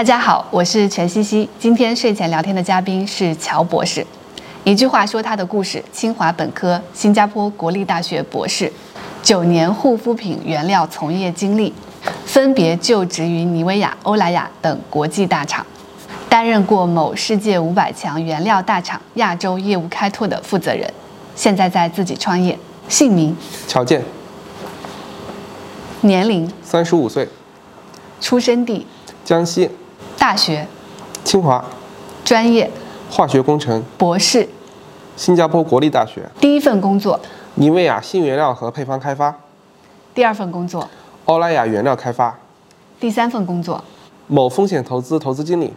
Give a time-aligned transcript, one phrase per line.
[0.00, 1.46] 大家好，我是全西西。
[1.58, 4.02] 今天睡前聊天的嘉宾是乔博士。
[4.64, 8.72] 一句话说他的故事：清华本科，新加坡国立大学博士，
[9.22, 11.70] 九年护肤品原料从业经历，
[12.24, 15.66] 分别就职于妮维雅、欧莱雅等国际大厂，
[16.30, 20.90] 担任过某世界五百强原料大厂亚洲业务开拓的负责人，
[21.36, 22.58] 现在在自己创业。
[22.88, 23.36] 姓名：
[23.68, 24.02] 乔健，
[26.00, 27.28] 年龄：三十五岁，
[28.18, 28.86] 出生地：
[29.22, 29.70] 江西，
[30.20, 30.66] 大学、
[31.24, 31.64] 清华，
[32.22, 32.70] 专业、
[33.10, 34.46] 化学工程，博士。
[35.16, 37.18] 新加坡国立大学，第一份工作，
[37.54, 39.34] 妮维雅新原料和配方开发，
[40.14, 40.86] 第二份工作，
[41.24, 42.38] 欧莱雅原料开发，
[43.00, 43.82] 第三份工作，
[44.26, 45.72] 某风险投资投资经理，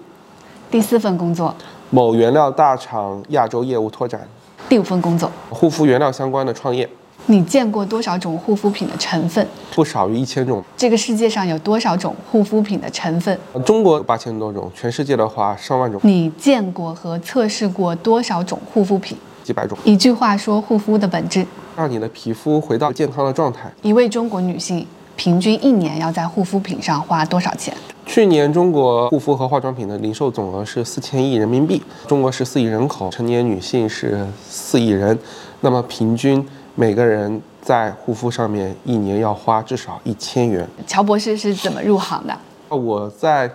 [0.69, 1.55] 第四份工作，
[1.89, 4.27] 某原料大厂亚洲业务拓展，
[4.67, 5.31] 第五份工作。
[5.51, 6.89] 护肤原料相关的创业，
[7.27, 9.45] 你见过多少种护肤品的成分？
[9.73, 10.61] 不少于一千种。
[10.75, 13.37] 这个世界上有多少种护肤品的成分？
[13.65, 19.17] 中国八千多种，全世界的话上万种，你见过和测试过多少种护肤品？
[19.41, 21.45] 几百种，一句话说护肤的本质。
[21.77, 23.71] 让你的皮肤回到健康的状态。
[23.81, 27.73] 一位中国女性平均一年要在护肤品上花多少钱？
[28.05, 31.81] 去年中国护肤和化妆品的零售总额是四千亿人民币。
[32.05, 35.17] 中国十四亿人口，成年女性是四亿人，
[35.61, 40.67] 那么平均每个人在护肤上面一年要花至少一千元。
[40.87, 42.35] 乔博士是怎么入行的？
[42.69, 43.49] 我在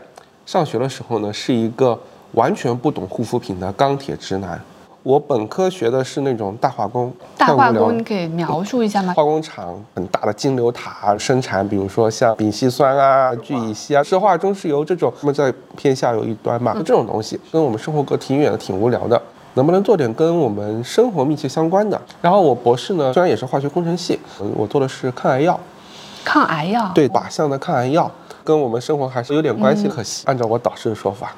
[0.47, 1.99] 上学的时候呢，是一个
[2.33, 4.61] 完全不懂护肤品的钢铁直男。
[5.03, 9.13] 我本科学的是那种大化工，大化工，你可以描述一下吗？
[9.15, 19.21] 化工厂很大的金流塔生产，比如说像丙烯酸啊、聚乙烯啊、石化中石油这种，那么在偏下游一端嘛，就这种东西跟我们生活隔挺远的，挺无聊的。
[19.59, 22.01] 能不能做点跟我们生活密切相关的？
[22.23, 25.59] 然后我博士呢，虽然也是化学工程系，嗯我做的是抗癌药，
[26.25, 26.91] 抗癌药。
[26.95, 28.09] 对靶向的抗癌药，
[28.45, 29.89] 跟我们生活还是有点关系。
[29.89, 31.33] 可惜，按照我导师的说法，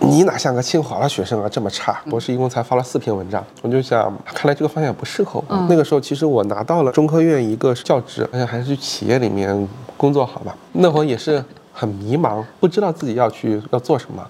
[0.00, 1.98] 你哪像个清华的学生啊，这么差？
[2.10, 5.56] 博士一共才发了四篇文章，我就想，看来这个方向不适合我。
[5.68, 10.54] 那个时候，其实我拿到了中科院一个教职，而且还是去企业里面工作好吧。
[10.72, 11.42] 那会儿也是
[11.72, 14.22] 很迷茫，不知道自己要去要做什么。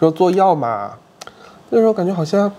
[0.00, 0.90] 说做药嘛，
[1.74, 2.50] 那时候感觉好像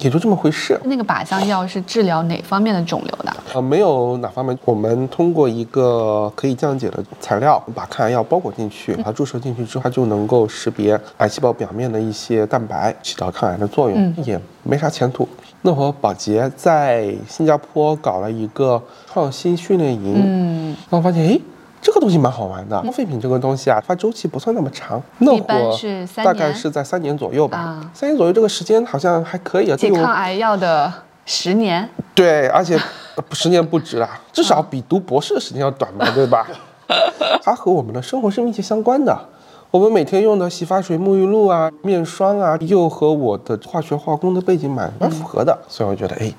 [0.00, 0.78] 也就这么回事。
[0.84, 3.32] 那个靶向药是治疗哪方面的肿瘤的？
[3.54, 15.28] 呃，没有哪方面，我们通过一个可以降解的材料，把抗癌药包裹进去，把它注射进去之后，它就能够识别癌细胞表面的一些蛋白，起到抗癌的作用，也没啥前途。
[15.62, 21.40] 那会儿宝洁在新加坡搞了一个创新训练营，嗯，然后发现，诶，
[21.86, 22.82] 这个东西蛮好玩的。
[22.82, 27.58] 消费品这个东西啊，它周期不算那么长，那会是大概是在三年左右吧。
[27.58, 30.92] 啊三年左右这个时间好像还可以啊，解对抗癌药的
[31.24, 31.88] 十年。
[32.12, 32.76] 对，而且
[33.14, 36.48] 呃十年不止啦，至少比读博士的时间要短嘛， 对吧？
[37.40, 39.16] 它和我们的生活是密切相关的。
[39.70, 46.32] 我们每天用的洗发水、沐浴露啊、面霜啊，又和我的化学化工的背景蛮蛮符合的，所以我觉得，哎，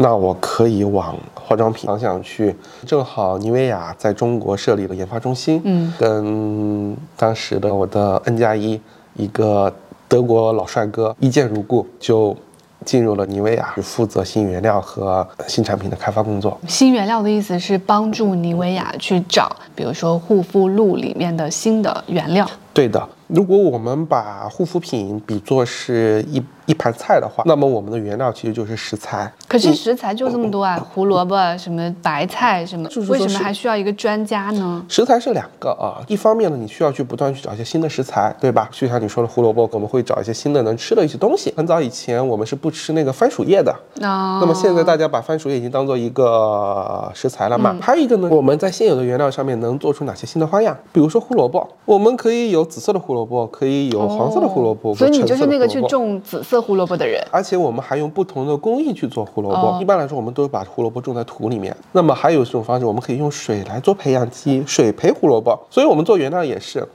[0.00, 2.54] 那我可以往化妆品方向去。
[2.86, 8.80] 正好妮维雅在中国设立了研发中心，嗯，跟当时的我的 N 加一
[9.14, 9.72] 一个
[10.06, 12.36] 德国老帅哥一见如故，就
[12.84, 16.56] 进入了妮维雅，负责新原料和新产品的开发工作。
[16.68, 22.48] 新原料的意思是帮助妮维雅去找，比如说护肤露里面的新的原料。
[22.72, 29.32] 对的，如果我们把护肤品比作是一一盘菜的话，那么我们的原料其实就是食材。
[29.48, 34.84] 可是食材就这么多啊，胡萝卜、什么白菜什么为什么还需要一个专家呢？
[34.86, 38.68] 食材是两个啊，一方面呢，你需要去不断去找一些新的食材，对吧？
[38.70, 41.52] 就像你说的胡萝卜，我们会找一些新的能吃的一些东西。
[41.56, 47.74] 很早以前我们是不吃那个番薯叶的，那那么现在大家把番薯叶已经当做一个食材了嘛？
[47.80, 50.76] 还有一个呢，我们在现有的原料上面能做出哪些新的花样？
[50.92, 57.22] 比如说胡萝卜，我们可以有紫色的胡萝卜，可以有黄色的胡萝卜，哦所以你就是那个去种紫色胡萝卜的人。
[57.30, 59.68] 而且我们还用不同的工艺去做胡萝卜。
[59.68, 61.76] 哦一般来说，我们都是把胡萝卜种在土里面。
[61.92, 65.58] 那么还有一种方式，我们可以用水来做培养基，水培胡萝卜。
[65.70, 66.86] 所以我们做原料也是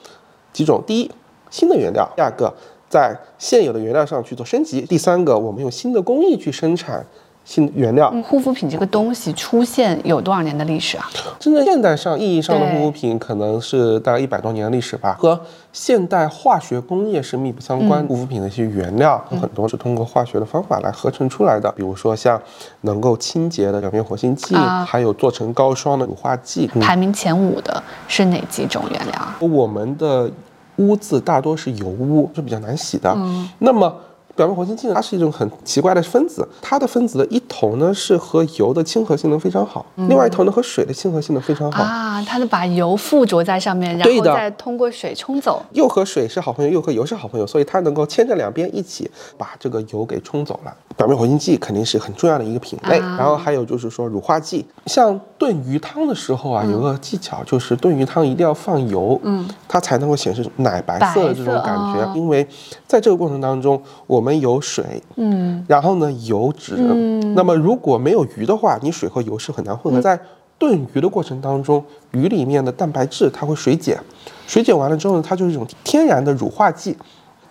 [0.51, 1.11] 几种：第一，
[1.49, 2.53] 新的原料；第二个，
[2.89, 7.05] 在现有的原料上去做升级；第三个，我们用新的工艺去生产
[7.45, 8.09] 新原料。
[8.13, 11.09] 嗯，护肤品这个东西出现有多少年的历史啊？
[11.39, 15.39] 真正现代上意义上的护肤品，可能是大概一百多年的历史吧，和
[15.71, 18.05] 现代化学工业是密不相关。
[18.07, 22.41] 护肤品的一些原料，很多是通过化学的方法来合成出来的，比如说像
[22.81, 26.69] 能够清洁的表面活性剂，啊还有做成膏霜的乳化剂。
[26.75, 29.35] 嗯排名前五的是哪几种原料啊？
[29.39, 30.29] 我们的
[30.77, 33.15] 污渍大多是油污，是比较难洗的。
[33.59, 33.93] 那么
[34.35, 41.83] 表面活性剂呢，它是一种很奇怪的分子，它的分子的一头呢是和油的亲和性能非常好，另外一头呢和水的亲和性能非常好。
[41.83, 45.63] 啊，它是把油附着在上面，然后再通过水冲走。
[45.73, 50.73] 又和水是好朋友，又和油是好朋友，所以它能够牵着两边一起把这个油给冲走了。
[50.95, 62.47] 表面活性剂肯定是很重要的一个品类，啊然后还有就是说乳化剂，像炖鱼汤的时候啊，有个技巧就是炖鱼汤一定要放油，嗯，它才能够显示奶白色的这种感觉，因为
[62.87, 70.01] 在这个过程当中，我们有水，嗯，然后呢油脂，嗯那么如果没有鱼的话，你水和油是很难混合。
[70.01, 70.19] 在
[70.57, 73.99] 炖鱼的过程当中，鱼里面的蛋白质它会水解，
[74.47, 76.97] 水解完了之后呢，它就是一种天然的乳化剂，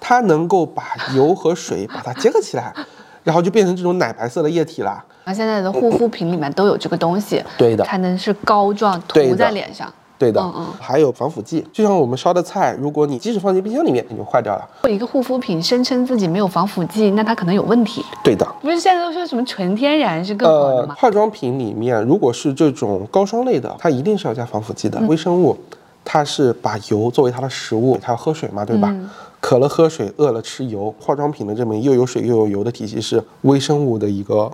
[0.00, 0.82] 它能够把
[1.14, 2.72] 油和水把它结合起来，
[3.22, 5.04] 然后就变成这种奶白色的液体啦。
[5.24, 9.92] 那现在的护肤品里面都有这个东西，对的才能是膏状涂在脸上。
[10.22, 14.88] 对的，嗯嗯还有防腐剂，就像我们烧的菜，如果你即使放进冰箱里面，它就坏掉了。
[14.88, 18.04] 一个护肤品声称自己没有防腐剂，那它可能有问题。
[18.22, 20.94] 对的，不是现在都说什么纯天然是更好的呃，吗？
[20.96, 25.00] 化妆品里面如果是这种膏霜类的，它一定是要加防腐剂的。
[25.08, 25.58] 微生物，
[26.04, 28.94] 它是把油作为它的食物，它要喝水嘛，对吧？
[29.40, 30.94] 渴了喝水，饿了吃油。
[31.00, 34.48] 化妆品的这么又有水又有油的体系是微生物的一个。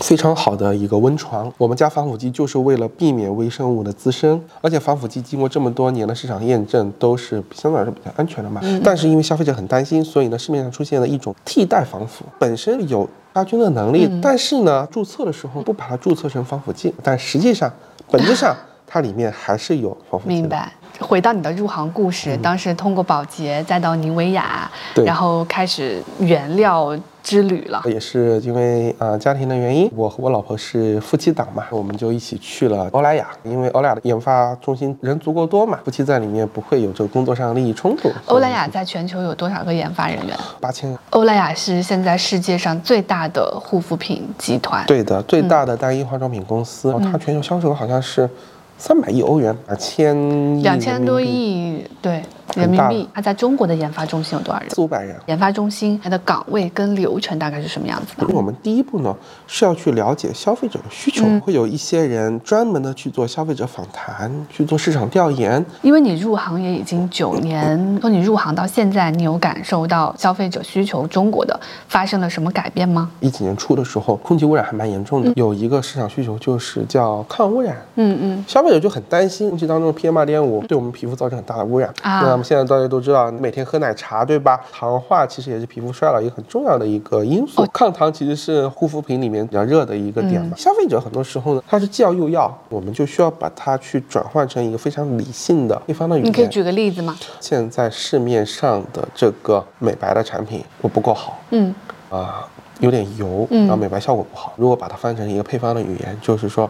[0.00, 8.60] 非常好的一个温床，我们加防腐剂就是为了避免微生物的滋生，而且防腐剂经过这么多年的市场验证，都是相对来说比较安全的嘛。
[8.82, 17.72] 但是因为消费者很担心，所以呢，市面上出现了一种替代防腐，本身有杀菌的能力，但是呢，注册的时候不把它注册成防腐剂，但实际上
[18.10, 18.56] 本质上
[18.86, 20.40] 它里面还是有防腐剂的。
[20.40, 20.72] 明白。
[21.00, 24.70] 回到你的入行故事，当时通过保洁，再到妮维雅，
[25.04, 27.82] 然后开始原料之旅了。
[27.86, 38.10] 也是因为呃家庭的原因，我和我老婆是夫妻档嘛，我们就一起去了欧莱雅，因为欧莱雅的研发中心人足够多嘛，夫妻在里面不会有这个工作上的利益冲突。
[38.26, 40.36] 欧莱雅在全球有多少个研发人员？
[40.60, 44.84] 八千，欧莱雅是现在世界上最大的护肤品集团。
[44.86, 48.28] 对的，最大的单一化妆品公司，它全球销售额好像是
[48.80, 52.22] 三百亿欧元，啊千两千多，亿对。
[52.56, 53.08] 人民币。
[53.14, 54.70] 它在中国的研发中心有多少人？
[54.70, 55.16] 四五百人。
[55.26, 58.26] 研发中心它的岗位跟流程大概是什么样子的？
[58.34, 59.14] 我们第一步呢
[59.46, 71.58] 是要去了解消费者的需求，会有一些人专门的去做消费者访谈，去做市场调研，因为你入行也已经九年，从你入行到现在，你有感受到消费者需求中国的
[71.88, 73.10] 发生了什么改变吗？
[73.20, 77.76] 一几年初的时候，空气污染还蛮严重的，有一个市场需求就是叫抗污染。
[77.96, 81.92] 嗯嗯，消费者就很担心空气当中的 PM 二点五对我们皮肤造成很大的污染。
[82.02, 84.58] 啊那么现在大家都知道，每天喝奶茶，对吧？
[84.72, 87.64] 糖化其实也是皮肤衰老一个很重要的一个因素。
[87.72, 90.56] 抗糖其实是护肤品里面比较热的一个点嘛。
[90.56, 96.28] 消费者很多时候呢，他是既要又要，我们就需要把它去转换成一个非常理性的配方的语言。
[96.28, 97.14] 你可以举个例子吗？
[97.38, 101.38] 现在市面上的这个美白的产品，我不够好。
[101.50, 101.74] 嗯
[102.08, 102.48] 啊、
[102.80, 104.52] 有点油，然后美白效果不好。
[104.56, 106.68] 如果把它翻成一个配方的语言，就是说，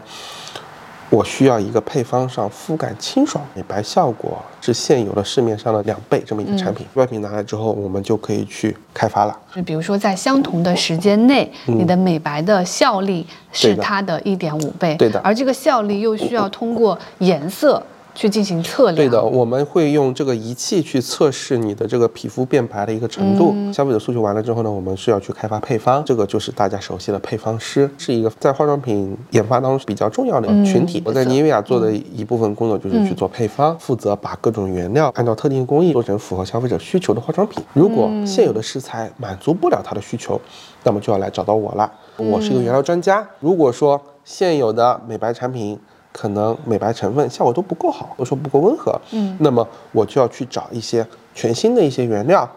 [1.11, 6.87] 我需要一个配方上肤感清爽、美白效果是现有的市面上的两倍这么一个产品。
[6.93, 9.37] 外品拿来之后，我们就可以去开发了。
[9.53, 18.95] 就比如说在相同的时间内，你的美白的效力是它的一点五倍，对的而这个效力又需要通过颜色去进行测量。
[18.95, 23.55] 对的，我们会用这个仪器去测试你的这个皮肤变白的一个程度。
[23.73, 31.01] 消费者诉求完了之后呢，我们是要去开发配方，这个就是大家熟悉的配方师，是一个在化妆品研发当中比较重要的群体。
[31.05, 37.63] 我在妮维雅做的一部分工作就是去做配方，负责把各种原料按照特定工艺做成符合消费者需求的化妆品。
[37.73, 40.39] 如果现有的食材满足不了他的需求，
[40.83, 41.91] 那么就要来找到我了。
[42.17, 43.27] 我是一个原料专家。
[43.39, 45.79] 如果说现有的美白产品
[46.11, 52.49] 可能美白成分效果都不够好，或者说不够温和，嗯，那么我就要去找一些全新的一些原料，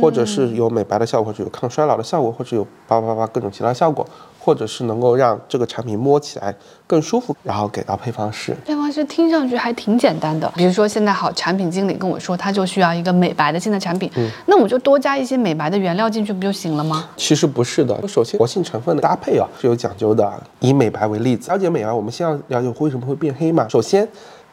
[0.00, 4.06] 或者是有美白的效果，或者有抗衰老的效果，或者有叭叭叭各种其他效果，
[4.48, 6.54] 或者是能够让这个产品摸起来
[6.86, 8.56] 更舒服，然后给到配方师。
[8.64, 14.10] 配方师听上去还挺简单的，比如说现在好，产品经理跟我说他就需要一个美白的新的产品，
[14.46, 17.10] 那我就多加一些美白的原料进去不就行了吗？
[17.14, 20.42] 其实不是的，首先活性成分的搭配啊是有讲究的。
[20.60, 23.68] 以美白为例子，了解美白，我们先要了解为什么会变黑嘛。
[23.68, 24.08] 首先，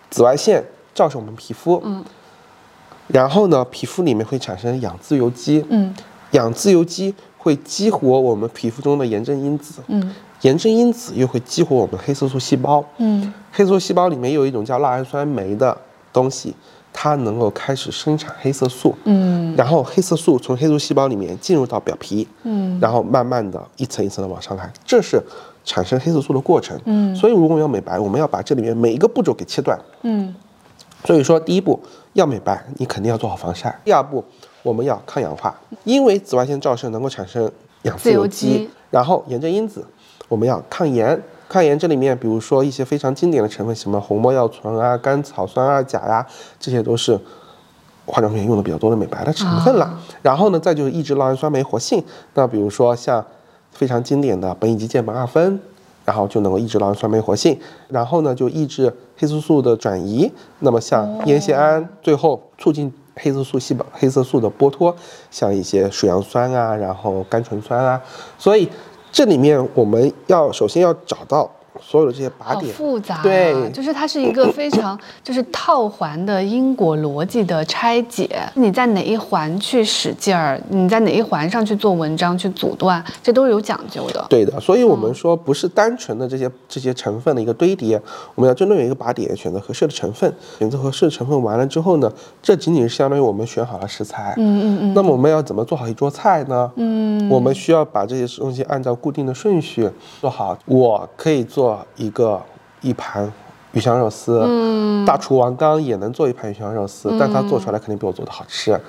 [0.10, 0.62] 紫外线
[0.94, 2.04] 照射我们皮肤，嗯，
[3.08, 5.96] 然后呢，皮肤里面会产生氧自由基，嗯，
[6.32, 10.12] 氧自由基会激活我们皮肤中的炎症因子，嗯，
[10.42, 15.78] 炎症因子又会激活我们黑色素细胞，嗯，黑色素细胞里面有一种叫酪氨酸酶的
[16.12, 16.56] 东西，
[16.92, 25.22] 它能够开始生产黑色素，嗯，然后黑色素从黑素细胞里面进入到表皮，嗯，然后慢慢的一层一层的往上来，这是
[25.64, 30.34] 产生黑色素的过程，嗯，所以如果我们要美白，我们要把这里面每一个步骤给切断，嗯，
[31.04, 31.80] 所以说第一步
[32.14, 33.80] 要美白，你肯定要做好防晒。
[33.86, 34.26] 第二步，
[34.66, 37.52] 我们要抗氧化，因为紫外线照射能够产生
[37.84, 39.86] 氧自由基，然后炎症因子，
[40.28, 41.22] 我们要抗炎。
[41.48, 46.26] 抗炎这里面，比如说一些非常经典的成分，什么红没药醇啊、甘草酸二钾呀，
[46.60, 47.16] 这些都是
[48.08, 50.02] 化妆品用的比较多的美白的成分了。
[50.24, 52.04] 然后呢，再就是抑制酪氨酸酶活性。
[52.34, 53.24] 那比如说像
[53.70, 55.60] 非常经典的苯乙基键苯二酚，
[56.04, 57.60] 然后就能够抑制酪氨酸酶活性。
[57.90, 60.32] 然后呢，就抑制黑色素的转移。
[60.62, 64.96] 那么像烟酰胺，最后促进黑色素细胞黑色素的剥脱，
[65.32, 68.02] 像一些水杨酸啊，然后甘醇酸啊，
[68.38, 68.70] 所以。
[69.18, 71.50] 这里面我们要首先要找到。
[71.82, 78.30] 所有的这些靶点复杂，对，就是它是一个非常 就是套环的因果逻辑的拆解。
[78.56, 84.26] 你在哪一环去使劲儿，你在哪一环上去做文章去阻断，这都是有讲究的。
[84.30, 88.02] 对的，所以我们说不是单纯的这些这些成分的一个堆叠，
[88.36, 94.34] 我们要针对一个靶点选择合适的成分，选择合适的成分完了之后呢，这仅仅是相当于我们选好了食材。
[94.38, 94.94] 嗯嗯嗯。
[94.94, 96.72] 那么我们要怎么做好一桌菜呢？
[96.76, 99.90] 嗯，我们需要把这些东西按照固定的顺序
[100.22, 100.58] 做好。
[100.66, 101.65] 我可以做。
[101.66, 102.40] 做一个
[102.82, 103.32] 一盘
[103.72, 108.80] 鱼香肉丝，嗯，大厨王刚也能做一盘鱼香肉丝，但他做出来肯定比我做的好吃，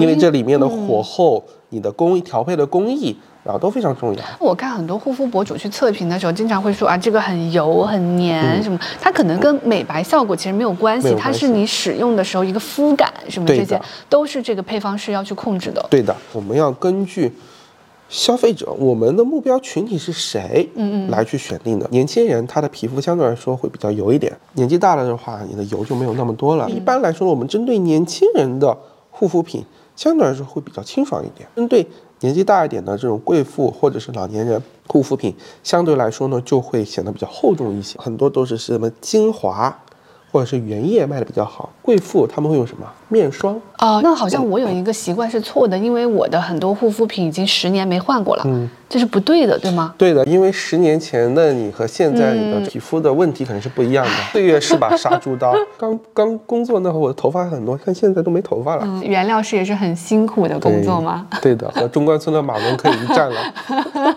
[0.00, 4.22] 因为这里面的火候、你的工艺调配的工艺，然后都非常重要。
[4.38, 15.86] 我看很多护肤博主去测评的时候，经常会说啊，这个很油、很黏什么，它可能跟美白效果其实没有关系，它是你使用的时候一个肤感什么这些，都是这个配方师要去控制的。
[15.90, 17.30] 对的，我们要根据。
[18.08, 20.68] 消费者，我们的目标群体是谁？
[20.74, 21.88] 嗯嗯，来去选定的。
[21.90, 26.70] 年轻人他的皮肤相对来说会比较油一点，年纪大了的话，你的油就没有那么多了。
[26.70, 28.76] 一般来说，我们针对年轻人的
[29.10, 29.64] 护肤品
[29.96, 31.48] 相对来说会比较清爽一点。
[31.56, 31.86] 针对
[32.20, 39.82] 年纪大一点的这种贵妇或者是老年人，护肤品相对来说呢就会显得比较厚重一些，很多都是什么精华。
[40.32, 43.60] 或者是原液卖的比较好，贵妇他们会用什么面霜？
[43.78, 49.94] 哦，那好像我有一个习惯是错的，因为我的很多护肤品已经十年没换过了，嗯，这是不对的，对吗？
[49.98, 54.10] 对的，因为十年前的你和现在你的皮肤的问题肯定是不一样的。
[54.32, 58.82] 岁月是把杀猪刀，刚刚工作那会儿我的头发很多，看现在都没头发了。
[58.86, 61.26] 嗯，原料师也是很辛苦的工作吗？
[61.42, 64.16] 对的，和中关村的马龙可以一战了。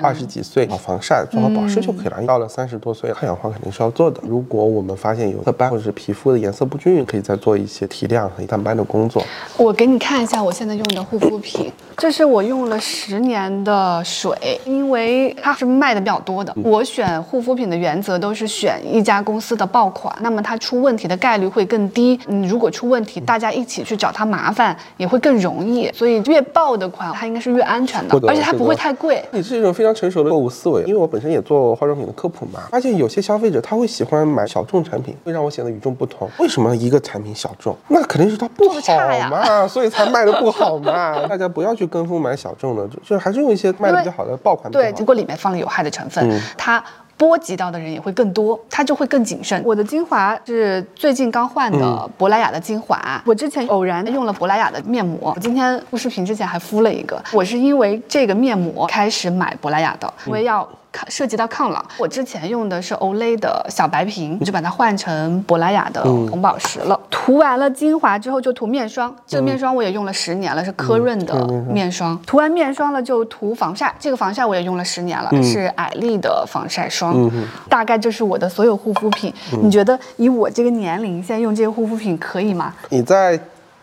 [0.00, 2.22] 二十几岁，好防晒，做好保湿就可以了。
[2.24, 4.20] 到了三十多岁，抗氧化肯定是要做的。
[4.22, 9.22] 如果我们发现有色斑或者是皮肤的颜色不均匀，可以再做一些提亮和淡斑的工作。
[9.56, 16.54] 我给你看一下我现在用的护肤品，这是我用了十年的水，因为它是卖的比较多的。
[16.62, 22.20] 我选护肤品的原则都是选一家公司的爆款，那么它出问题的概率会更低。
[22.26, 25.90] 嗯，如果出问题，大家一起去找它麻烦也会更容易。
[25.92, 29.24] 所以越爆的款，它应该是越安全的，而且它不会太贵。
[29.32, 29.68] 你是一种。
[29.78, 36.28] 非常成熟的购物思维，因为我本身也做化妆品的科普嘛，发现有些消费者他会喜欢买小众产品，会让我显得与众不同。
[36.38, 37.76] 为什么一个产品小众？
[37.86, 38.76] 那肯定是它不好
[39.30, 41.26] 嘛， 所以才卖的不好嘛。
[41.28, 44.70] 大家不要去跟风买小众的，就就还是用一些卖的比较好的爆款。
[44.72, 46.82] 对，如果里面放了有害的成分，它。
[47.18, 49.60] 波及到的人也会更多，他就会更谨慎。
[49.66, 57.20] 我的精华是最近刚换的珀莱雅的精华，我之前偶然用了珀莱雅的面膜，我今天录视频之前还敷了一个。
[57.32, 60.64] 我是因为这个面膜开始买珀莱雅的，因为要。
[61.08, 66.98] 涉及到抗老，我之前用的是 Olay 的小白瓶，我就把它换成珀莱雅的红宝石了。
[67.10, 72.18] 涂完了精华之后就涂面霜，这个面霜我也用了十年了，是科润的面霜。
[72.26, 77.30] 涂完面霜了就涂防晒，这个防晒我也用了十年了，是艾丽的防晒霜。
[77.68, 79.32] 大概就是我的所有护肤品。
[79.62, 82.74] 你觉得以我这个年龄现在用这些护肤品可以吗？
[82.88, 83.38] 你在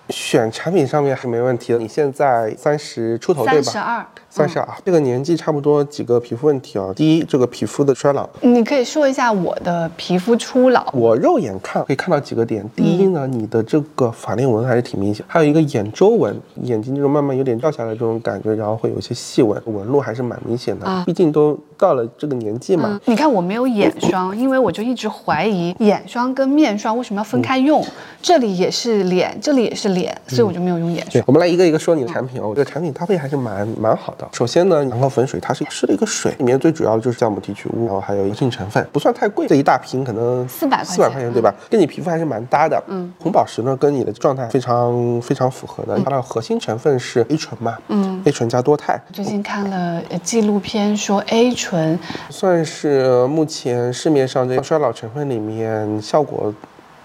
[0.09, 1.79] 选产品上面是没问题的。
[1.79, 3.61] 你现在三十出头对吧？
[3.61, 4.05] 三十二。
[4.35, 6.91] 三十二，这个年纪差不多几个皮肤问题啊？
[6.93, 10.89] 第一，这个皮肤的衰老，你可以说一下我的皮肤初老。
[10.91, 12.69] 我肉眼看可以看到几个点。
[12.75, 21.03] 第一呢，你的这个法令纹还是挺明显，还有一个眼周纹，眼睛这种慢慢有点掉下来这种感觉，然后会有一些细纹，纹路还是蛮明显的。
[21.05, 22.99] 毕竟都到了这个年纪嘛。
[23.05, 27.81] 你看我没有眼霜， 因为我就一直怀疑眼霜跟面霜为什么要分开用，
[28.21, 31.23] 这里也是脸，这里也是脸，所以我就没有用眼霜。
[31.25, 34.24] 我们来一个一个说你的产品哦，这个产品搭配还是蛮蛮好的。
[34.31, 41.53] 首先呢，羊羔粉水它是湿的一个水，里面最主要的就是酵母提取物，然后还有活性成分，不算太贵，这一大瓶可能四百四百块钱对吧？
[41.69, 42.81] 跟你皮肤还是蛮搭的。
[42.87, 49.01] 嗯，红宝石呢跟你的状态非常非常符合的，它的核心成分是 A 醇嘛，嗯，A 醇加多肽。
[49.13, 51.97] 最近看了纪录片说 A 醇
[52.29, 56.53] 算是目前市面上这衰老成分里面效果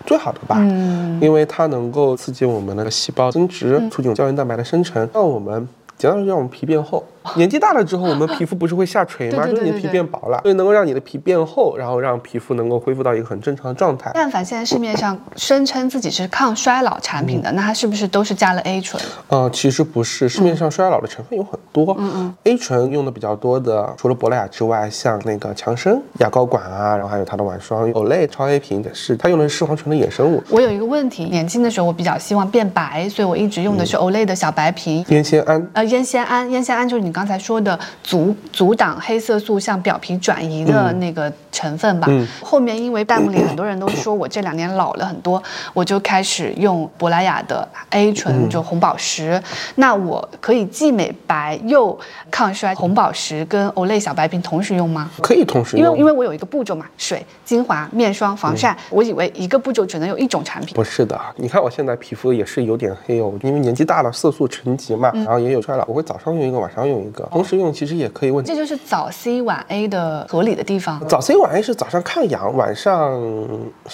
[0.06, 5.68] 最好的吧，嗯，因为它能够刺激我们的细胞增殖，促进胶原蛋白的生成，让我们。
[6.00, 7.04] 简单说，让我们皮变厚，
[7.36, 9.46] 年纪大了之后，我们皮肤不是会下垂吗？
[9.48, 14.10] 就是你的皮变薄了，所以能够让你的皮变厚，然后让皮肤能够恢复到一个很正常的状态。
[14.14, 19.02] 但凡现在市面上声称自己是抗衰老产品的，那它是不是都是加了 A 醇？
[19.28, 21.94] 呃，其实不是，市面上衰老的成分有很多。
[21.98, 30.42] 嗯嗯，A 醇用的比较多的，除了珀莱雅之外，像那个强生牙膏管啊，然后还有它的晚霜，Olay 超 A 瓶也是，它用的是视黄醇的衍生物。
[30.48, 35.04] 我有一个问题，年轻的时候我比较希望变白，所以我一直用的是 Olay 的小白瓶。
[35.08, 42.06] 烟酰胺呃，烟酰胺，烟酰胺就是你刚才说的阻阻挡黑色素向表皮转移的那个成分吧。
[42.10, 49.40] 嗯后面因为弹幕里很多人都说我这两年老了很多，我就开始用珀莱雅的 A 醇，就红宝石。
[49.76, 51.98] 那我可以既美白又
[52.30, 55.10] 抗衰，红宝石跟 Olay 小白瓶同时用吗？
[55.22, 60.74] 可以同时用因为，因为我有一个步骤嘛，水、精华、面霜、防晒，我以为一个步骤只能有一种产品。
[60.74, 68.44] 不是的，你看我现在皮肤也是有点黑哦，因为年纪大了，色素沉积嘛，然后也有衰老，我会早上用一个，晚上用一个，同时用其实也可以问。
[68.44, 71.00] 这就是早 C 晚 A 的合理的地方。
[71.08, 73.20] 早 C 晚 A 是早上抗氧，晚上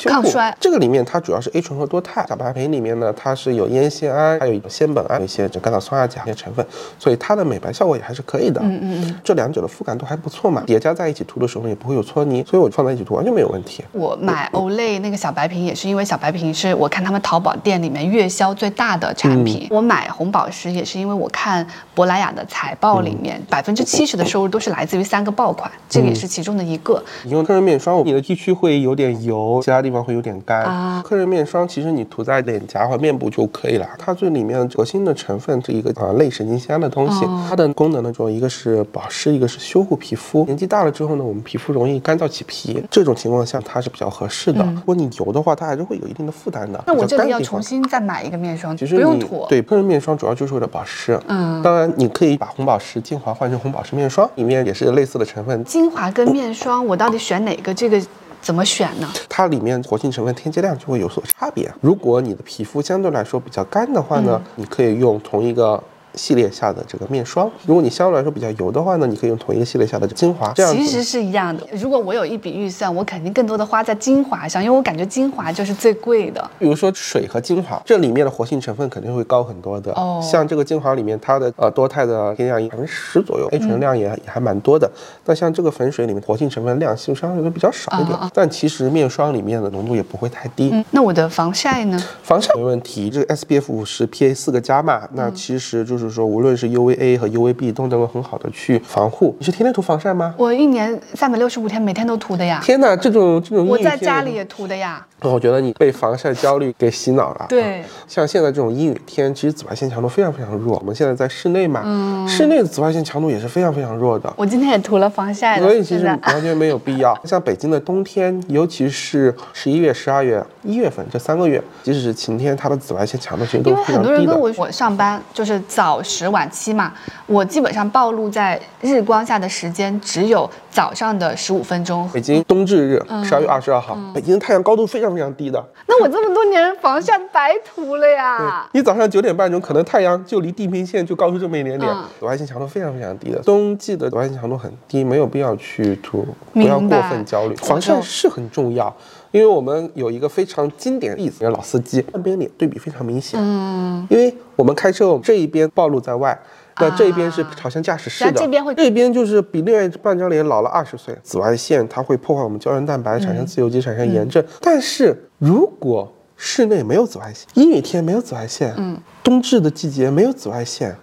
[0.05, 6.65] 抗衰这个里面它主要是 A 醇和多肽，小白瓶里面呢它是有烟酰胺，还有酰苯胺，有一些就甘草酸亚钾一些成分，
[6.99, 8.61] 所以它的美白效果也还是可以的。
[8.63, 13.85] 嗯嗯嗯，这两者的肤感都还不错嘛，叠加在一起涂的时候呢也不会有搓泥，所以我放在一起涂完全没有问题。
[13.93, 19.67] 我买 Olay 那个小白瓶也是因为小白瓶是我看他们淘宝店里面月销最大的产品。
[19.71, 27.03] 我买红宝石也是因为我看珀莱雅的财报里面百分之七十的收入都是来自于三个爆款，这个也是其中的一个。
[27.25, 30.63] 你用科润面霜，你的 T 区会有点油，其他地方会有点干。
[30.65, 33.87] 啊科润面霜其实你涂在脸颊和面部就可以了。
[33.99, 40.45] 它最里面核心的成分是一个啊类神经酰胺的东西，哦它的功能呢主要一个是保湿，一个是修护皮肤。
[40.45, 44.65] 年纪大了之后呢，我们皮肤容易干燥起皮，这种情况下它是比较合适的。
[44.75, 46.79] 如果你油的话，它还是会有一定的负担的。
[46.79, 49.45] 嗯那我这里要重新再买一个面霜，其实不用涂。
[49.49, 51.19] 对，科润面霜主要就是为了保湿。
[51.27, 55.65] 嗯，当然你可以把红宝石精华换成红宝石面霜，里面也是类似的成分。
[55.65, 57.75] 精华跟面霜，我到底选哪个？
[57.75, 58.01] 这个
[58.41, 59.09] 怎么选呢？
[59.29, 61.73] 它里面活性成分添加量就会有所差别。
[61.81, 65.83] 如果你的皮肤相对来说比较干的话呢，你可以用同一个。
[66.17, 71.67] 系列下的这个面霜，如果你相对来说比较油的话呢，你可以用同一个系列下的精华，这样其实是一样的。
[71.73, 76.51] 如果我有一笔预算，我肯定更多的花在精华上，因为我感觉精华就是最贵的。
[76.59, 79.93] 比如说水和精华，这里面的活性成分肯定会高很多的。
[79.93, 84.91] 哦像这个精华里面，它的呃多肽的添加量百分之十左右，A 醇量也、也还蛮多的。
[85.25, 90.71] 那像这个粉水里面活性成分量相对来说比较少一点，但其实面霜里面的浓度也不会太低。
[90.73, 92.03] 嗯，那我的防晒呢？
[92.23, 99.35] 防晒没问题，这个 SPF 五十 PA 四个加嘛，那其实就是说，无论是 UVA 和 UVB 都能够很好的去防护。
[99.39, 100.35] 你是天天涂防晒吗？
[100.37, 102.61] 我一年三百六十五天，每天都涂的呀。
[102.63, 105.07] 天哪，这种这种我在家里也涂的呀。
[105.23, 107.47] 我觉得你被防晒焦虑给洗脑了。
[107.49, 110.79] 对啊像现在这种阴雨天，其实紫外线强度非常非常弱。
[110.79, 114.33] 我们现在在室内嘛，嗯室内的紫外线强度也是非常非常弱的。
[114.37, 117.19] 我今天也涂了防晒的，所以其实完全没有必要。
[117.25, 124.41] 像北京的冬天，尤其是十一月、十二月、一月份这三个月，即使是晴天，它的紫外线强度其实都因为是非常低的很多人跟。
[124.41, 126.93] 我我上班就是早十晚七嘛，
[127.27, 132.09] 我基本上暴露在日光下的时间只有早上的十五分钟。
[132.13, 135.65] 北京冬至日，嗯十二月二十二号，北京的太阳高度非常非常低的。
[135.87, 138.69] 那我这么多年防晒白涂了呀。
[138.73, 143.39] 你早上九点半钟，可能太阳就离地平线就高出这么一点点，嗯紫外线强度非常非常低的。
[143.43, 147.55] 冬季的紫外线强度很低，没有必要去涂，不要过分焦虑。
[147.57, 148.95] 防晒是很重要，
[149.31, 153.39] 因为我们有一个非常经典的例子，一个老司机半边脸对比非常明显。
[153.43, 156.39] 嗯，因为我们开车，我们这一边暴露在外。
[156.79, 161.17] 那这一边是朝向驾驶室的，那这边会这边就是比另外半张脸老了二十岁。
[161.23, 164.45] 紫外线它会破坏我们胶原蛋白，产生自由基，产生炎症。
[164.61, 170.95] 但是如果室内没有紫外线，阴雨天没有紫外线，嗯，冬至的季节没有紫外线，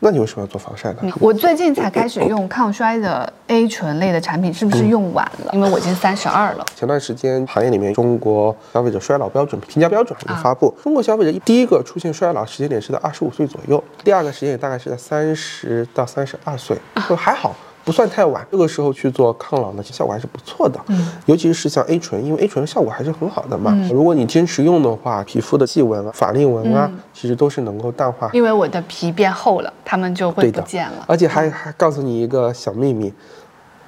[0.00, 1.12] 那你为什么要做防晒呢？
[1.18, 5.50] 我最近才开始用抗衰的 A 醇类的产品，是不是用晚了？
[5.52, 6.64] 因为我已经三十二了。
[6.76, 16.76] 前段时间行业里面中国消费者衰老标准评价标准有发布，中国消费者第一个出现衰老时间点是在二十五岁左右，第二个时间点大概是在三十到三十二岁，
[17.08, 17.54] 就还好。
[17.88, 20.78] 不算太晚，这个时候去做抗老呢，其实效果还是不错的。
[20.88, 23.74] 嗯，尤其是像 A 醇，因为 A 醇的效果还是很好的嘛。
[23.90, 31.02] 如果你坚持用的话，皮肤的细纹啊、法令纹啊，其实都是能够淡化因为我的皮变厚了，它们就会不见了。
[31.06, 33.10] 而且还还告诉你一个小秘密，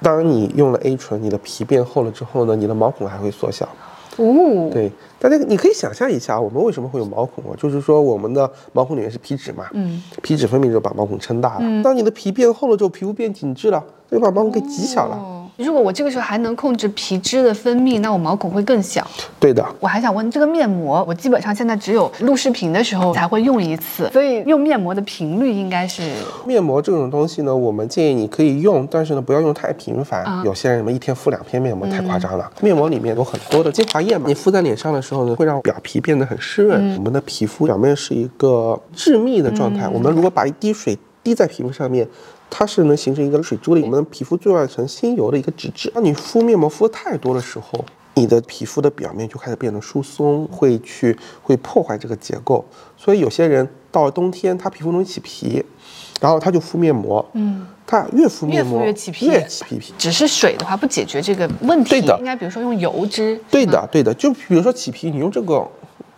[0.01, 3.69] 当你用了 A 醇，你的皮变厚了之后呢，你的毛孔还会缩小。
[4.17, 7.55] 哦，对，大家你可以想象一下，我们为什么会有毛孔啊？
[7.57, 11.83] 就是说我们的毛孔里面是皮脂嘛，嗯，皮脂分泌就把毛孔撑大了。
[11.83, 15.15] 当你的皮变厚了之后，皮肤变紧致了，就把毛孔给挤小了。
[15.15, 19.05] 哦如果我这个时候还能控制皮脂的分泌，那我毛孔会更小。
[19.39, 26.01] 对的，我还想问，这个面膜我基本上现在只有录视频的时候才会用一次，所以用面膜的频率应该是
[26.45, 30.23] 面膜这种东西呢，我们建议你可以用，但是呢不要用太频繁。
[30.23, 32.51] 啊有些人什么一天敷两片面膜太夸张了。
[32.61, 36.97] 面膜里面有很多的精华液嘛，你敷在脸上的时候呢，会让表皮变得很湿润。
[36.97, 42.07] 我们的皮肤表面是一个致密的状态，我们如果把一滴水滴在皮肤上面。
[42.53, 45.89] 它是能形成一个水珠的，我们的皮肤最外层新油的一个脂质。
[45.95, 47.83] 当你敷面膜敷太多的时候，
[48.15, 52.63] 你的皮肤的表面就开始变得疏松，会去会破坏这个结构。
[52.97, 55.63] 所以有些人到了冬天，他皮肤容易起皮，
[56.19, 59.93] 然后他就敷面膜，嗯，他越敷面膜越起皮越起皮皮。
[59.97, 61.91] 只是水的话不解决这个问题。
[61.91, 63.39] 对的应该比如说用油脂。
[63.49, 65.65] 对的，对的，就比如说起皮，你用这个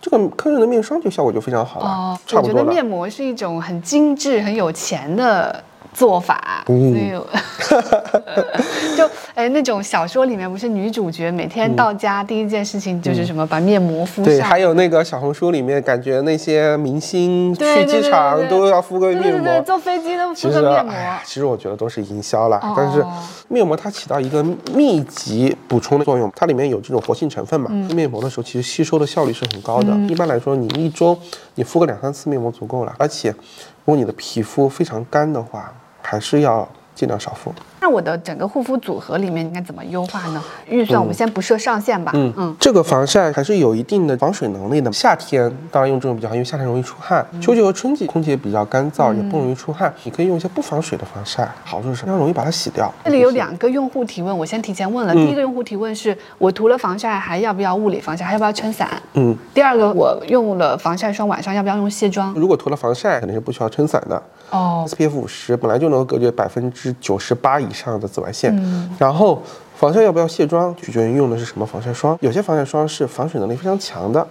[0.00, 2.58] 这个科润的面霜就效果就非常好了，哦，差不多了。
[2.58, 5.62] 我觉得面膜是一种很精致、很有钱的
[5.94, 7.26] 做法，嗯所以我
[8.96, 19.62] 就哎那种小说里面不是女主角每天到家第一件事情就是什么把面膜敷上对，上，还有那个小红书里面，感觉那些明星去对对对机场对对都要敷个对对对，面膜。
[19.62, 20.92] 坐飞机都，敷个面膜。
[20.94, 22.58] 哎，其实我觉得都是营销啦。
[22.62, 23.04] 哦但是
[23.48, 24.42] 面膜它起到一个
[24.74, 27.68] 密集补充的作用，它里面有这种活性成分嘛。
[27.70, 29.94] 嗯敷面膜的时候，其实吸收的效率是很高的。
[30.08, 31.16] 一般来说，你一周
[31.54, 32.94] 你敷个两三次面膜足够了。
[32.98, 35.72] 而且，如果你的皮肤非常干的话，
[36.04, 37.52] 还是要尽量少付。
[37.84, 40.42] 那我的整个护肤组合里面应该怎么优化呢？
[40.66, 42.12] 预算我们先不设上限吧。
[42.14, 44.90] 嗯嗯，这个防晒还是有一定的防水能力的。
[44.90, 47.22] 夏天当然用这种比较好，因为夏天容易出汗。
[47.42, 49.92] 秋季和春季空气也比较干燥，也不容易出汗。
[50.02, 52.90] 你可以用一些不防水的防晒，好处是非常容易把它洗掉。
[53.04, 55.12] 这里有两个用户提问，我先提前问了。
[55.12, 58.88] 嗯第一个用户提问是我涂了防晒还要不要物理防晒，还要不要撑伞？
[59.12, 62.32] 嗯，第二个我用了防晒霜，晚上要不要用卸妆？
[62.32, 64.22] 如果涂了防晒，肯定是不需要撑伞的。
[64.48, 68.54] 哦，SPF 五十本来就能够隔绝百分之九十八以上的紫外线。
[68.98, 69.42] 然后
[69.76, 72.16] 防晒要不要卸妆，取决于用的是什么防晒霜。
[72.20, 74.26] 有些防晒霜是防水能力非常强的，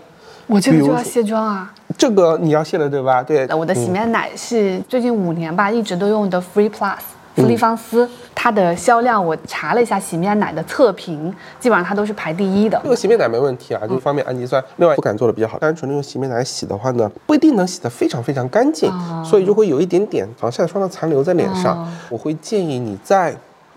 [0.47, 1.71] 我这个就要卸妆啊。
[1.97, 3.21] 这个你要卸了对吧？
[3.21, 6.97] 对，我的洗面奶是最近五年吧，一直都用的 Free Plus。
[7.35, 12.89] 芙丽芳丝，它的销量我查了一下，洗面奶的测评基本上它都是排第一的这。
[12.89, 15.57] 个洗面奶没问题啊，就一方面氨基酸，另外不敢做的比较好。
[15.57, 18.91] 单纯的用洗面奶洗的话呢，不一定能洗得非常非常干净，
[19.23, 21.91] 所以就会有一点点防晒霜的残留在脸上。
[22.09, 23.35] 我会建议你在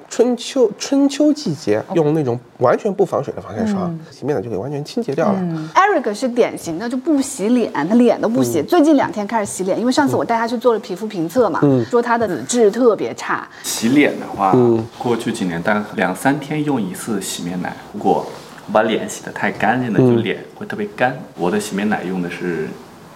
[0.09, 5.39] 春秋春秋季节用那种完全不防水的防晒霜，洗面奶就可以完全清洁掉了。
[5.75, 8.63] Eric 是典型的就不洗脸，他脸都不洗。
[8.63, 13.47] 最近两天开始洗脸，因为上次我带他去做了皮肤评测嘛，说他的脂质特别差。
[13.63, 14.55] 洗脸的话，
[14.97, 17.77] 过去几年大概两三天用一次洗面奶。
[17.93, 18.27] 如果
[18.67, 21.17] 我把脸洗得太干净了，就脸会特别干。
[21.37, 22.69] 我的洗面奶用的是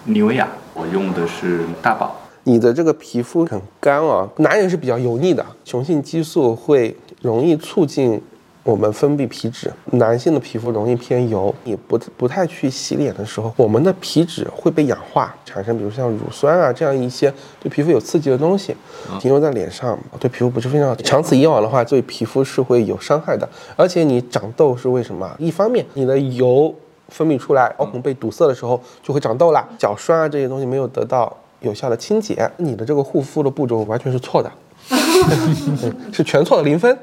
[0.05, 2.20] 妮维雅，我用的是大宝。
[2.43, 8.21] 你的这个皮肤很干啊，男人是比较油腻的，雄性激素会容易促进
[8.63, 18.75] 我们分泌皮脂，男性的皮肤容易偏油，你不不太去洗脸的时候，我们的皮脂会被氧化，产生比如像乳酸啊这样一些对皮肤有刺激的东西，
[19.19, 20.95] 停留在脸上，对皮肤不是非常好。
[20.95, 23.47] 长此以往的话，对皮肤是会有伤害的。
[23.75, 25.29] 而且你长痘是为什么？
[25.39, 26.73] 一方面你的油
[27.09, 34.51] 分泌出来，毛孔被堵塞的时候就会长痘啦，角栓啊这些东西没有得到有效的清洁，你的这个护肤的步骤完全是错的。
[36.11, 36.97] 是全错的零分，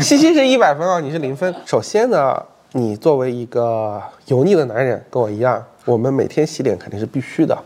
[0.00, 1.52] 西西是一百分啊，你是零分。
[1.66, 2.40] 首先呢，
[2.72, 7.58] 你作为一个油腻的男人，跟我一样，我们每天洗脸肯定是必须的，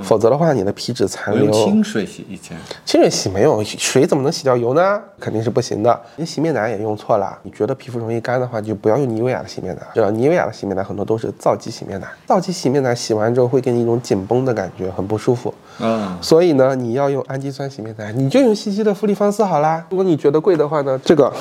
[0.00, 1.52] 否则的话，你的皮脂残留用。
[1.52, 5.02] 清水洗以前，清水洗没有水怎么能洗掉油呢？
[5.18, 6.00] 肯定是不行的。
[6.16, 9.82] 你洗面奶也用错了，你觉得皮肤容易干的话，就不要用妮维雅的洗面奶。
[9.92, 15.52] 知道妮维雅的洗面奶很多都是皂基洗面奶，皂基洗面奶洗完之后会给你一种紧绷的感觉，很不舒服。
[15.80, 19.84] 嗯，所以呢，你要用氨基酸洗面奶，你就用西西的芙丽芳丝好啦。
[19.90, 21.32] 如果你觉得贵的话呢，这个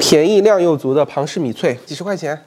[0.00, 2.38] 便宜量又足的庞氏米萃，几十块钱，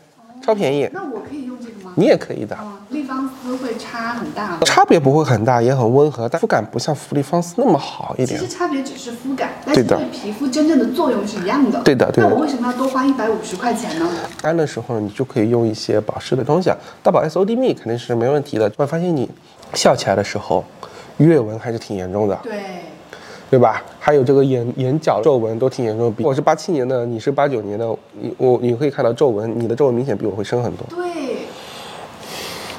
[0.42, 1.92] 超便宜，那我可以用这个吗？
[1.96, 2.58] 你也可以的。
[2.90, 8.40] 立方丝会差很大差别不会很大，也很温和，但肤感不像芙丽芳丝那么好一点。
[8.40, 11.82] 其实差别只是肤感，但对皮肤真正的作用是一样的。
[11.84, 14.08] 对的对的那我为什么要多花一百五十块钱呢？
[14.42, 18.72] 干的时候，你就可以用一些保湿的东西啊，大宝 SOD 蜜肯定是没问题的。
[18.78, 19.30] 会发现你
[19.74, 20.64] 笑起来的时候，
[21.18, 22.54] 月纹还是挺严重的，对，
[23.50, 23.82] 对吧？
[24.00, 26.14] 还有这个眼眼角皱纹都挺严重。
[26.14, 30.86] 比我是八七年的，你是八九年的，你我你可以看到皱纹，你的皱纹明显比我会深很多。
[30.90, 31.38] 对，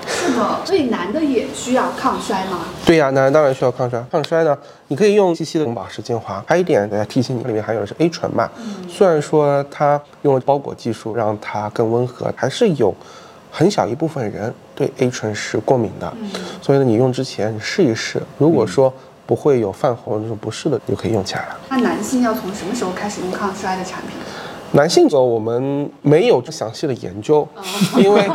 [0.06, 0.64] 是的。
[0.64, 2.60] 所以男的也需要抗衰吗？
[2.84, 4.04] 对呀、男人当然需要抗衰。
[4.10, 4.56] 抗衰呢，
[4.88, 6.42] 你可以用七七的保湿精华。
[6.46, 8.48] 还有一点，大家提醒你，里面含有的是 A 醇嘛。
[8.88, 12.94] 虽然说它用了包裹技术让它更温和，还是有
[13.50, 16.12] 很小一部分人对 A 醇是过敏的。
[16.62, 18.92] 所以呢，你用之前你试一试，如果说
[19.26, 21.58] 不会有泛红这种不适的，你就可以用起来了。
[21.70, 24.10] 那男性要从什么时候开始用抗衰的产品？
[24.72, 27.46] 男性组我们没有详细的研究，
[27.96, 28.26] 因为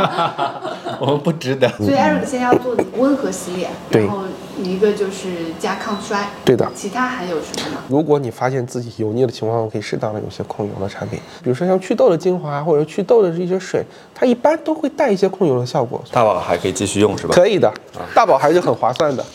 [1.00, 1.68] 我们不值得。
[1.78, 4.24] 所以 Eric 现在要做温和洗脸，对然后
[4.64, 7.82] 一个就是加抗衰，对的其他还有什么吗？
[7.88, 16.02] 如果你发现自己油腻的情况，可以适当的有些控油的产品，比如说像祛痘的精华或者祛痘的一些水，它一般都会带一些控油的效果。
[16.12, 17.34] 大宝还可以继续用是吧？
[17.34, 17.72] 可以的，
[18.14, 19.26] 大宝还是很划算的。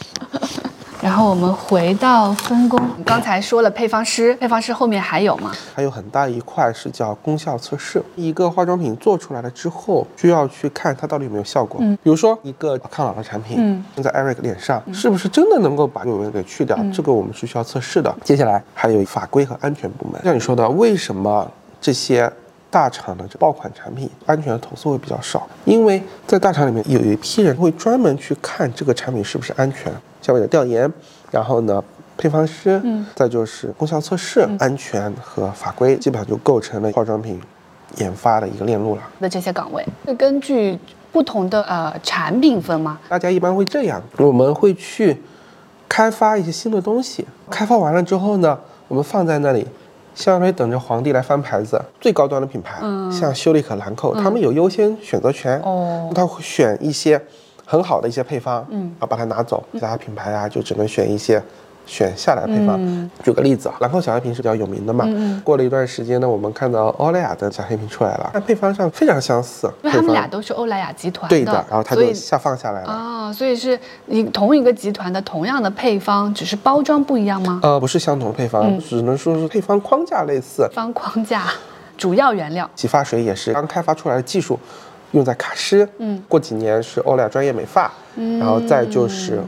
[1.07, 5.53] 然后我们回到分工，刚才说了配方师，配方师后面还有吗？
[5.73, 8.03] 还有很大一块是叫功效测试。
[8.17, 11.79] 一个化妆品做出来了之后，需要去看它到底有没有效果。
[11.81, 16.77] 嗯，比如说一个抗老的产品，嗯，用在 Eric 脸上，是不是真的能够把皱纹给去掉？
[16.93, 18.13] 这个我们是需要测试的。
[18.25, 20.21] 接下来还有法规和安全部门。
[20.25, 21.49] 像你说的，为什么
[21.81, 22.29] 这些？
[22.69, 29.91] 大厂的爆款产品安全的投诉会比较少，因为在大厂里面有一批人会专门去看这个产品是不是安全，
[30.27, 30.93] 消费者调研，
[31.31, 31.81] 然后呢，
[32.17, 37.41] 配方师，嗯，再就是功效测试、安全和法规，基本上就构成了化妆品
[37.99, 39.03] 研发的一个链路了。
[39.21, 40.77] 的这些岗位会根据
[41.13, 42.99] 不同的呃产品分吗？
[43.09, 45.17] 大家一般会这样，我们会去
[45.89, 48.59] 开发一些新的东西，开发完了之后呢，
[48.89, 49.65] 我们放在那里。
[50.17, 52.81] 相当于等着皇帝来翻牌子，最高端的品牌，
[53.13, 55.61] 像修丽可、兰蔻，他们有优先选择权。
[55.61, 57.23] 哦，他会选一些
[57.67, 59.63] 很好的一些配方，嗯，啊，把它拿走。
[59.73, 61.43] 其他品牌啊，就只能选一些。
[61.89, 65.05] 选下来的配方，举个例子啊，兰蔻小黑瓶是比较有名的嘛。
[65.07, 69.71] 嗯过了一段时间呢，我们看到欧莱雅的小黑瓶出来了，但配方上非常相似。
[69.85, 72.89] 因为他们俩都是欧莱雅集团的，对的，然后它就下放下来了。
[72.89, 77.61] 啊，所以是你同一个集团的同样的配方，只是包装不一样吗？
[77.63, 80.69] 呃，不是相同的配方，只能说是配方框架类似。
[80.73, 81.45] 方框架，
[81.97, 82.69] 主要原料。
[82.75, 84.59] 洗发水也是刚开发出来的技术，
[85.17, 85.89] 用在卡诗。
[85.99, 89.41] 嗯，过几年是欧莱雅专业美发，嗯然后再就是。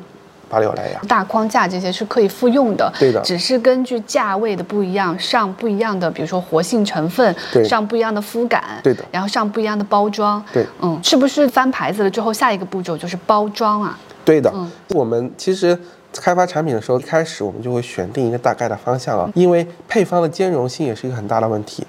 [0.50, 13.98] 巴黎欧莱雅大框架这些是可以复用的，对的，只是根据价位的不一样，上不一样的，比如说活性成分，对上不一样的肤感，对的，然后上不一样的包装，对，嗯，是不是翻牌子了之后，下一个步骤就是包装啊？
[14.24, 15.78] 对的，嗯，我们其实
[16.14, 21.86] 开发产品的时候，一开始我们就会选定一个大概的方向啊，因为配方的兼容性也是一个很大的问题。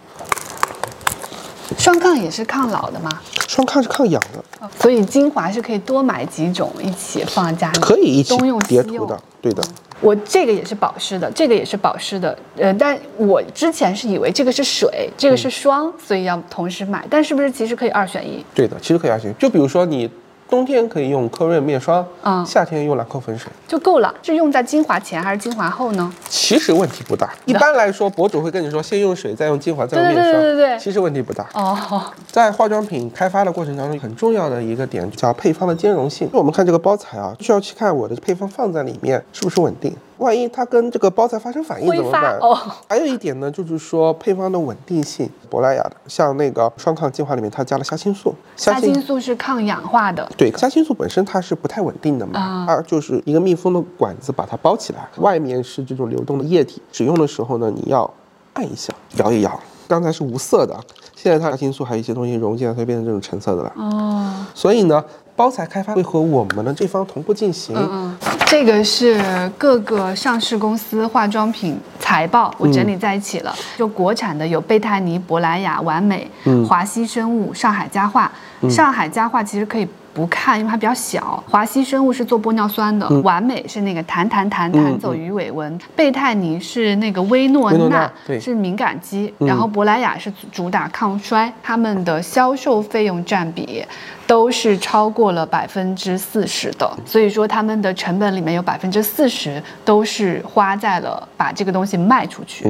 [1.80, 3.10] 双抗也是抗老的吗？
[3.48, 9.64] 双抗是抗氧的，所以精华是可以多买几种一起放在家里，可以一起东用西用的，对的。
[10.02, 18.46] 我这个也是保湿的，这个也是保湿的，呃，但我之前是以为这个是水，这个是霜，所以要同时买，但是不是其实可以二选一？
[18.54, 19.34] 对的，其实可以二选一。
[19.40, 20.10] 就比如说你。
[20.50, 24.14] 冬天可以用科润面霜，嗯，夏天用兰蔻粉水就够了。
[24.24, 26.12] 是用在精华前还是精华后呢？
[26.28, 27.30] 其实问题不大。
[27.46, 30.34] 一般来说，博主会跟你说，先用水，再用精华，再用面霜。
[30.34, 30.80] 对对对对。
[30.80, 31.48] 其实问题不大。
[31.54, 32.04] 哦。
[32.32, 36.28] 在化妆品开发的过程当中，很重要的一个点叫配方的兼容性。
[36.34, 39.96] 我们看这个包材啊，需要去看我的配方放在里面是不是稳定。
[40.20, 42.38] 万一它跟这个包材发生反应怎么办？
[42.40, 42.56] 哦，
[42.88, 45.30] 还有一点呢，就是说配方的稳定性。
[45.50, 48.36] 珀莱雅的，像那个双抗精华里面，它加了虾青素。
[48.56, 50.30] 虾青素是抗氧化的。
[50.38, 56.82] 对，虾青素本身它是不太稳定的嘛，它就是一个密封的管子把它包起来，外面是这种流动的液体。
[56.92, 58.08] 使用的时候呢，你要
[58.54, 59.60] 按一下，摇一摇。
[59.88, 60.80] 刚才是无色的，
[61.16, 63.74] 现在它虾青素还有一些东西溶进来，它变成这种橙色的了。
[63.78, 65.04] 哦，所以呢。
[65.40, 67.74] 包材开发会和我们的这方同步进行。
[67.74, 69.18] 嗯嗯，这个是
[69.58, 73.56] 各个上市公司化妆品财报，我整理在一起了。
[73.78, 76.30] 就国产的有贝泰尼、珀莱雅、完美、
[76.68, 78.30] 华熙生物、上海家化。
[78.70, 79.88] 上海家化其实可以。
[80.20, 81.42] 不看，因为它比较小。
[81.50, 93.86] 华西生物是做玻尿酸的，完美是那个弹弹弹弹走鱼尾纹，贝泰尼是那个薇诺娜，是敏感肌，然后珀莱雅是主打抗衰，他们的销售费用占比
[94.28, 102.68] 都是超过了百分之四十的，所以说他们的成本里面有百分之四十都是花在了把这个东西卖出去。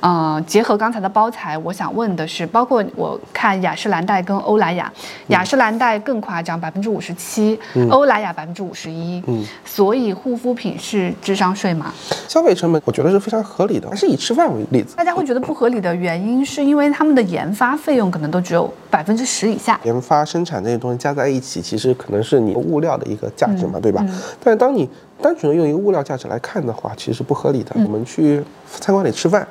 [0.00, 4.90] 嗯，结合刚才的包材，我想问的是，包括我看雅诗兰黛跟欧莱雅，
[5.28, 7.58] 雅诗兰黛更夸张，百分之五十七，
[7.90, 9.22] 欧莱雅百分之五十一。
[9.26, 11.92] 嗯，所以护肤品是智商税吗？
[12.26, 14.96] 消费成本我觉得是非常合理的，还是以吃饭为例子。
[14.96, 19.78] 大家会觉得不合理的原因，是因为他们的研发费用可能都只有百分之十以下。
[19.84, 24.02] 研发生产这些东西加在一起，其实可能是你物料的一个价值嘛，对吧？
[24.42, 24.88] 但是当你
[25.20, 27.72] 单纯的用一个物料价值来看的话，其实是不合理的。
[27.74, 29.46] 我们去餐馆里吃饭。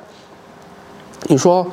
[1.28, 1.66] 你说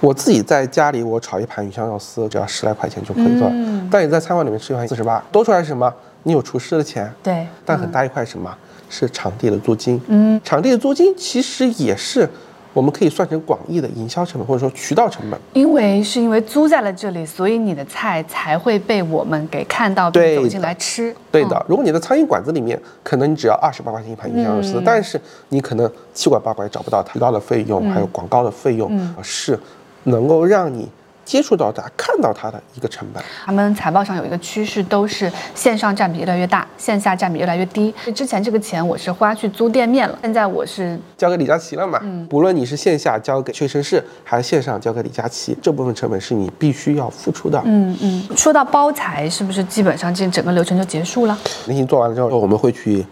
[0.00, 3.48] 我自己在家里，我炒一盘鱼香肉丝，只要十来块钱就可以做。
[3.50, 3.88] 嗯。
[3.90, 5.92] 但你在餐馆里面吃一盘四十八，多出来是什么？
[6.22, 7.12] 你有厨师的钱。
[7.22, 7.46] 对。
[7.64, 8.54] 但很大一块什么？
[8.88, 10.00] 是场地的租金。
[10.08, 10.40] 嗯。
[10.44, 12.28] 场地的租金其实也是。
[12.72, 15.38] 我们可以算成广义的营销成本，或者说渠道成本。
[15.52, 21.14] 因为是因为租在了这里，所以你的菜才会被我们给看到并走进来吃。
[21.30, 28.90] 对的，如果你的苍蝇馆子里面，可能你只要二十八块钱一盘鱼香肉丝，但是你可能七拐八拐找不到它，渠道的费用还有广告的费用
[29.22, 29.58] 是
[30.04, 30.88] 能够让你。
[31.24, 37.94] 接触到它、看到它的一个成本，他们财报上有一个趋势，都是线上占比越来越大，线下占比越来越低。
[38.14, 41.98] 之前这个钱我是花去租店面了，现在我是交给李佳琦了嘛？
[42.02, 47.60] 嗯，不论你是线下交给屈臣氏，还是线上交给李佳琦，这部分成本是你必须要付出的。
[47.64, 48.36] 嗯嗯。
[48.36, 51.38] 说到包材，是不是基本上这整个流程就结束了？
[51.66, 53.04] 那行做完了之后，我们会去。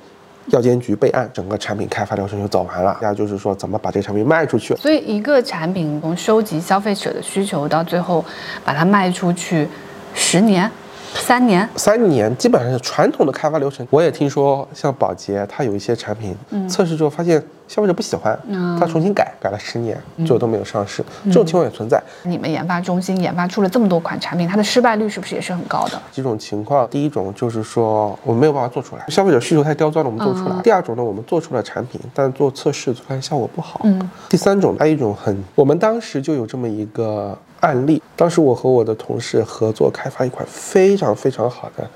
[0.47, 2.97] 药监局备案，整个产品开发流程就走完了。
[2.99, 4.75] 第二就是说，怎么把这个产品卖出去？
[4.77, 8.25] 所以，一个产品从收集消费者的需求到最后
[8.65, 9.69] 把它卖出去，
[10.15, 10.71] 十年。
[11.15, 13.87] 三年，三年基本上是传统的开发流程。
[13.91, 16.37] 我也听说，像宝洁，它有一些产品
[16.69, 18.39] 测试之后发现消费者不喜欢，
[18.79, 21.05] 它重新改，改了十年，最后都没有上市。
[21.27, 22.03] 这种情况也存在。
[22.25, 26.01] 你们研发中心研发出了这么多款产品，它的失败率是不是也是很高的？
[26.11, 30.61] 几种情况，第一种就是说我们没有办法做出来，消费者需求太刁钻了，我们做出来。
[30.63, 33.81] 第二种呢，我们做出了产品，但做测试发现效果不好。
[33.85, 34.11] 嗯。
[34.29, 37.37] 第三种，还有一种很，我们当时就有这么一个。
[37.61, 41.89] 案例，当时我和我的同事合作开发一款非常非常好的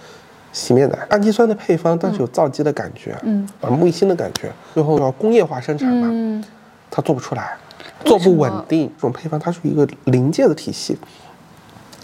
[0.52, 6.44] 洗面奶，氨基酸的配方，但是有皂基的感觉，嗯，耳目一新的感觉，最后要工业化生产嘛，嗯，
[6.90, 7.56] 它做不出来，
[8.04, 10.96] 做不稳定，这种配方它是一个临界的体系。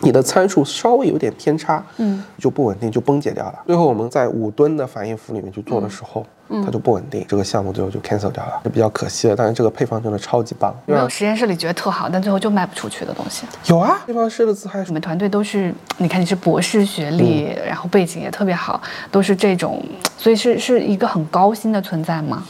[0.03, 3.59] 你的参数稍微有点偏差，嗯，就不稳定，就崩解掉了。
[3.67, 9.37] 最后我们在五吨的反应釜里面去做的时候，嗯，它就不稳定，这个项目最后就 cancel 掉了，就比较可惜了。
[9.37, 10.75] 但是这个配方真的超级棒。
[10.87, 13.47] 有没有实验室里觉得特好，但最后就卖不出去的东西？
[13.67, 14.83] 有啊，配方师的自嗨。
[14.87, 19.85] 你们团队都是，你看你是博士学历，然后背景也特别好，都是这种，
[20.17, 22.43] 所以是是一个很高薪的存在吗？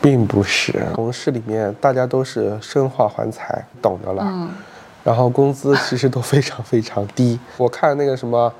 [0.00, 4.22] 并不是，同事里面大家都是生化环材，懂得了。
[4.24, 4.48] 嗯。
[5.06, 8.52] 然后工资其实都非常非常低，我看那个什么。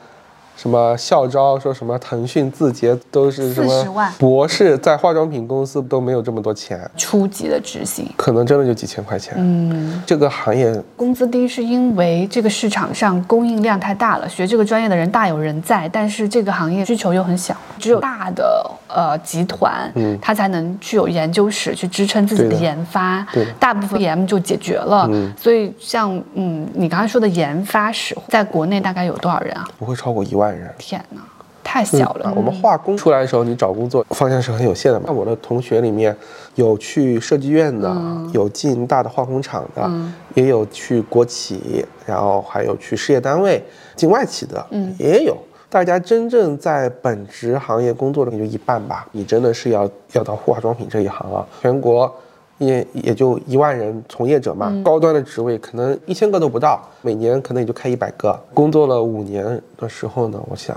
[0.56, 8.08] 什么校招说什么腾讯字节都是什么博士在化妆品公司都没有这么多钱，初级的执行。
[8.16, 9.34] 可能真的就几千块钱。
[9.36, 25.06] 嗯，这个行业工资低是因为这个市场上供应量太大了，学这个专业的人大有人在，但是这个行业需求又很小，只有大的呃集团，嗯，它才能具有研究室去支撑自己的研发，对，大部分 EM 就解决了。
[25.12, 29.68] 嗯，所以像嗯你刚才说的研发室，在国内大概有多少人啊？
[29.78, 30.45] 不会超过一万。
[30.78, 31.20] 天哪，
[31.64, 32.32] 太小了！
[32.36, 35.06] 我们化工出来的时候，你找工作方向是很有限的嘛。
[35.08, 36.16] 那我的同学里面
[36.54, 37.94] 有去设计院的，
[38.32, 39.90] 有进大的化工厂的，
[40.34, 43.62] 也有去国企，然后还有去事业单位、
[43.94, 44.66] 进外企的，
[44.98, 45.36] 也有。
[45.68, 49.06] 大家真正在本职行业工作的也就一半吧。
[49.12, 51.44] 你真的是要要到化妆品这一行啊？
[51.60, 52.14] 全国。
[52.58, 58.32] 也也就一万人从业者嘛，高端的职位可能一千个都不到，每年可能也就开一百个。
[58.54, 60.74] 工作了五年的时候呢，我想，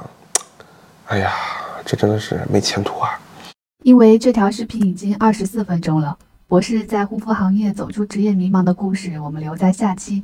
[1.06, 1.32] 哎呀，
[1.86, 3.20] 这真的是没前途啊！
[3.84, 10.24] 因为这条视频已经二十四分钟了，博士在护肤行业走出职业迷茫的故事，我们留在下期。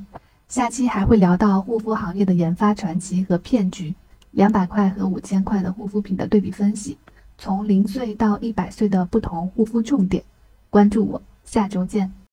[0.49, 3.95] 下期还会聊到护肤行业的研发传奇和骗局，
[4.31, 6.97] 两百块和五千块的护肤品的对比分析，
[7.37, 10.21] 从零岁到一百岁的不同护肤重点。
[10.69, 11.21] 关注我。
[11.45, 12.15] 下周见。